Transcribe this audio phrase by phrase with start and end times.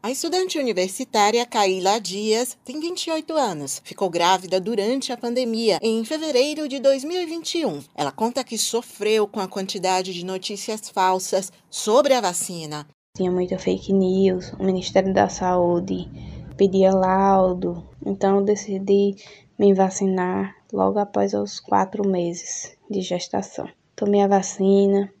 [0.00, 3.82] A estudante universitária Caíla Dias tem 28 anos.
[3.84, 7.82] Ficou grávida durante a pandemia, em fevereiro de 2021.
[7.96, 12.86] Ela conta que sofreu com a quantidade de notícias falsas sobre a vacina.
[13.16, 16.08] Tinha muita fake news, o Ministério da Saúde
[16.56, 19.16] pedia laudo, então eu decidi
[19.58, 23.68] me vacinar logo após os quatro meses de gestação.
[23.96, 25.12] Tomei a vacina,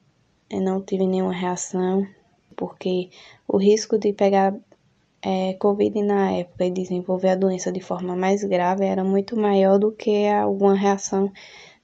[0.52, 2.06] não tive nenhuma reação,
[2.56, 3.10] porque
[3.46, 4.54] o risco de pegar
[5.22, 9.78] é, Covid na época e desenvolver a doença de forma mais grave era muito maior
[9.78, 11.32] do que alguma reação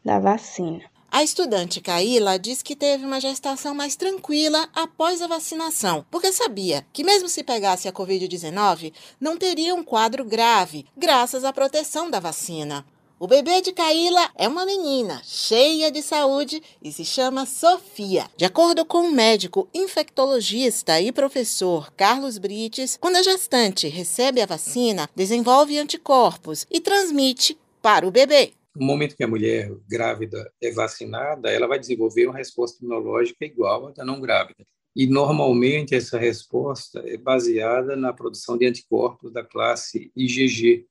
[0.05, 0.83] da vacina.
[1.11, 6.85] A estudante Caíla diz que teve uma gestação mais tranquila após a vacinação, porque sabia
[6.93, 12.19] que, mesmo se pegasse a Covid-19, não teria um quadro grave, graças à proteção da
[12.19, 12.85] vacina.
[13.25, 18.27] O bebê de Caíla é uma menina cheia de saúde e se chama Sofia.
[18.37, 24.47] De acordo com o médico infectologista e professor Carlos Brites, quando a gestante recebe a
[24.47, 28.53] vacina, desenvolve anticorpos e transmite para o bebê.
[28.77, 33.87] No momento que a mulher grávida é vacinada, ela vai desenvolver uma resposta imunológica igual
[33.87, 34.67] à da não grávida.
[34.95, 40.87] E normalmente essa resposta é baseada na produção de anticorpos da classe IgG,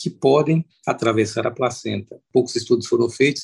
[0.00, 2.18] que podem atravessar a placenta.
[2.32, 3.42] Poucos estudos foram feitos,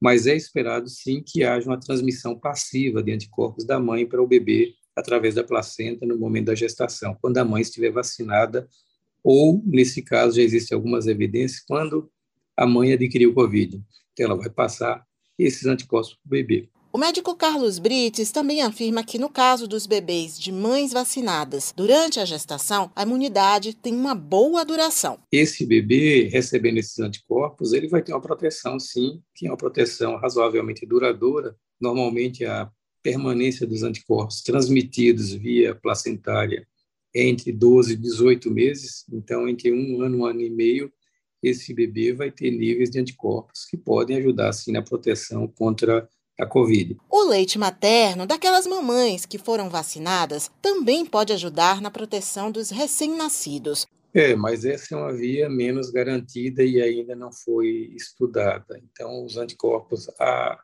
[0.00, 4.26] mas é esperado sim que haja uma transmissão passiva de anticorpos da mãe para o
[4.26, 8.68] bebê através da placenta no momento da gestação, quando a mãe estiver vacinada,
[9.22, 12.10] ou, nesse caso, já existem algumas evidências, quando
[12.56, 13.80] a mãe adquiriu o Covid.
[14.12, 15.04] Então, ela vai passar
[15.38, 16.68] esses anticorpos para o bebê.
[16.94, 22.20] O médico Carlos Brites também afirma que, no caso dos bebês de mães vacinadas durante
[22.20, 25.18] a gestação, a imunidade tem uma boa duração.
[25.32, 30.14] Esse bebê, recebendo esses anticorpos, ele vai ter uma proteção, sim, que é uma proteção
[30.18, 31.56] razoavelmente duradoura.
[31.80, 32.70] Normalmente, a
[33.02, 36.64] permanência dos anticorpos transmitidos via placentária
[37.12, 40.92] é entre 12 e 18 meses, então, entre um ano, um ano e meio,
[41.42, 46.08] esse bebê vai ter níveis de anticorpos que podem ajudar, sim, na proteção contra
[46.38, 46.96] a Covid.
[47.10, 53.86] O leite materno daquelas mamães que foram vacinadas também pode ajudar na proteção dos recém-nascidos.
[54.12, 58.80] É, mas essa é uma via menos garantida e ainda não foi estudada.
[58.84, 60.56] Então, os anticorpos, a,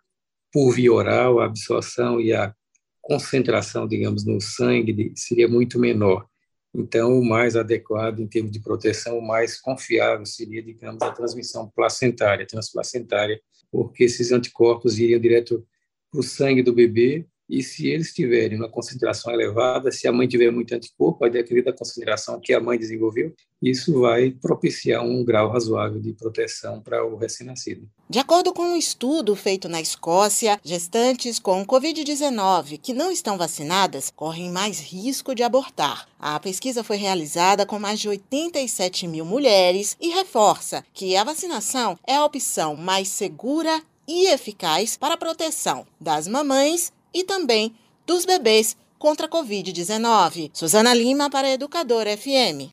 [0.52, 2.54] por via oral, a absorção e a
[3.00, 6.29] concentração, digamos, no sangue seria muito menor.
[6.74, 11.68] Então, o mais adequado em termos de proteção, o mais confiável seria, digamos, a transmissão
[11.68, 15.66] placentária, transplacentária, porque esses anticorpos iriam direto
[16.10, 20.28] para o sangue do bebê e se eles tiverem uma concentração elevada, se a mãe
[20.28, 25.24] tiver muito anticorpo, a depender da concentração que a mãe desenvolveu, isso vai propiciar um
[25.24, 27.88] grau razoável de proteção para o recém-nascido.
[28.08, 34.10] De acordo com um estudo feito na Escócia, gestantes com Covid-19 que não estão vacinadas
[34.14, 36.08] correm mais risco de abortar.
[36.18, 41.98] A pesquisa foi realizada com mais de 87 mil mulheres e reforça que a vacinação
[42.06, 47.74] é a opção mais segura e eficaz para a proteção das mamães e também
[48.06, 50.50] dos bebês contra a Covid-19.
[50.52, 52.68] Suzana Lima para Educador FM.